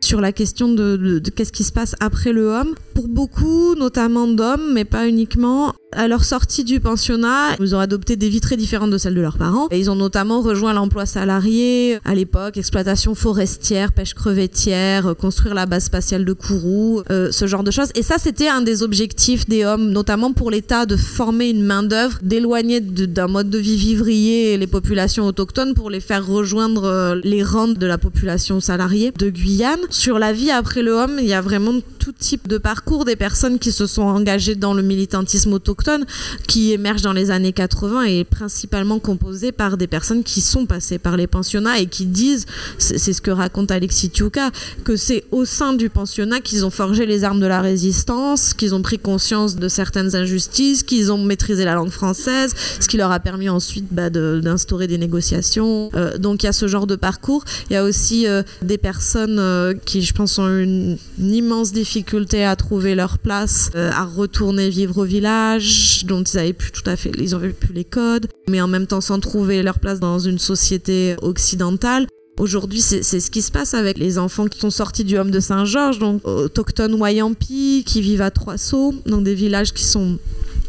[0.00, 2.74] sur la question de, qu'est-ce qui se passe après le homme.
[2.94, 8.16] Pour beaucoup, notamment d'hommes, mais pas uniquement, à leur sortie du pensionnat, ils ont adopté
[8.16, 9.68] des vies très différentes de celles de leurs parents.
[9.70, 15.66] Et ils ont notamment rejoint l'emploi salarié à l'époque, exploitation forestière, pêche crevettière, construire la
[15.66, 17.90] base spatiale de Kourou, euh, ce genre de choses.
[17.94, 22.18] Et ça, c'était un des objectifs des hommes, notamment pour l'État, de former une main-d'œuvre,
[22.22, 27.42] d'éloigner d'un mode de vie vivrier les populations autochtones pour les faire rejoindre euh, les
[27.42, 29.80] rangs de la population salariée de Guyane.
[29.90, 33.16] Sur la vie après le homme, il y a vraiment tout type de parcours, des
[33.16, 36.04] personnes qui se sont engagées dans le militantisme autochtone,
[36.46, 40.98] qui émergent dans les années 80 et principalement composé par des personnes qui sont passées
[40.98, 42.46] par les pensionnats et qui disent,
[42.78, 44.50] c'est ce que raconte Alexis Tiuka,
[44.84, 48.74] que c'est au sein du pensionnat qu'ils ont forgé les armes de la résistance, qu'ils
[48.74, 53.10] ont pris conscience de certaines injustices, qu'ils ont maîtrisé la langue française, ce qui leur
[53.10, 55.90] a permis ensuite bah, d'instaurer des négociations.
[55.94, 57.44] Euh, donc il y a ce genre de parcours.
[57.70, 62.44] Il y a aussi euh, des personnes euh, qui, je pense, ont une, immense difficulté
[62.44, 66.88] à trouver leur place, euh, à retourner vivre au village, dont ils avaient plus tout
[66.88, 70.00] à fait, ils avaient plus les codes, mais en même temps sans trouver leur place
[70.00, 72.06] dans une société occidentale.
[72.38, 75.40] Aujourd'hui, c'est ce qui se passe avec les enfants qui sont sortis du Homme de
[75.40, 80.18] Saint-Georges, donc autochtones Wayampi, qui vivent à Trois Sceaux, dans des villages qui sont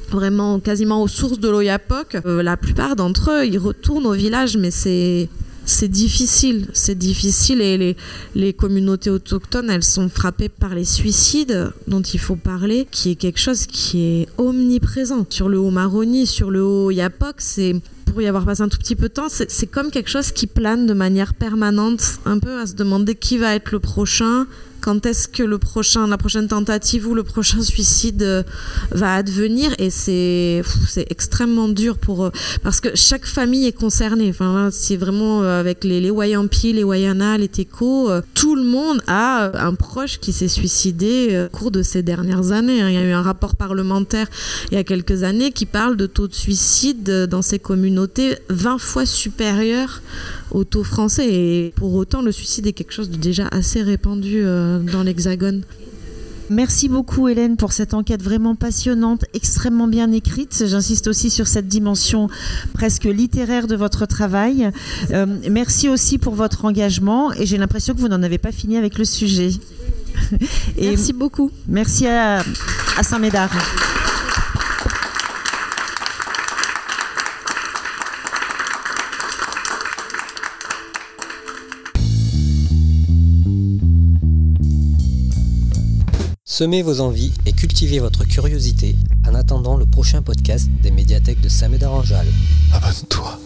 [0.10, 2.18] vraiment quasiment aux sources de l'Oyapoc.
[2.26, 5.30] Euh, la plupart d'entre eux, ils retournent au village, mais c'est
[5.70, 7.96] c'est difficile, c'est difficile et
[8.36, 13.16] les, communautés autochtones, elles sont frappées par les suicides dont il faut parler, qui est
[13.16, 15.26] quelque chose qui est omniprésent.
[15.30, 18.80] Sur le haut Maroni, sur le haut Yapok, c'est pour y avoir passé un tout
[18.80, 22.60] petit peu de temps, c'est comme quelque chose qui plane de manière permanente, un peu
[22.60, 24.48] à se demander qui va être le prochain,
[24.82, 28.44] quand est-ce que le prochain, la prochaine tentative ou le prochain suicide euh,
[28.92, 32.32] va advenir et c'est c'est extrêmement dur pour eux
[32.64, 34.30] parce que chaque famille est concernée.
[34.30, 38.64] Enfin, c'est vraiment euh, avec les, les Wayampi, les Wayana, les Teko, euh, tout le
[38.64, 42.82] monde a un proche qui s'est suicidé au cours de ces dernières années.
[42.82, 42.90] Hein.
[42.90, 44.28] Il y a eu un rapport parlementaire
[44.72, 48.78] il y a quelques années qui parle de taux de suicide dans ces communautés 20
[48.78, 50.02] fois supérieur
[50.52, 51.28] au taux français.
[51.28, 55.64] Et pour autant, le suicide est quelque chose de déjà assez répandu dans l'Hexagone.
[56.50, 60.64] Merci beaucoup Hélène pour cette enquête vraiment passionnante, extrêmement bien écrite.
[60.66, 62.28] J'insiste aussi sur cette dimension
[62.74, 64.72] presque littéraire de votre travail.
[65.12, 68.78] Euh, merci aussi pour votre engagement et j'ai l'impression que vous n'en avez pas fini
[68.78, 69.52] avec le sujet.
[70.78, 71.52] Et merci beaucoup.
[71.68, 72.40] Merci à,
[72.98, 73.52] à Saint-Médard.
[86.60, 91.48] Semez vos envies et cultivez votre curiosité en attendant le prochain podcast des médiathèques de
[91.48, 92.28] Saint-Médard-en-Jalles.
[92.74, 93.40] Abonne-toi.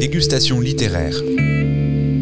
[0.00, 1.14] Dégustation littéraire.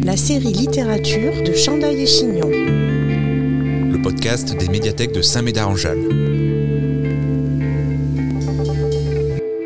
[0.03, 2.49] La série littérature de Chandaille et Chignon.
[2.49, 6.44] Le podcast des médiathèques de Saint-Médard-en-Jalles.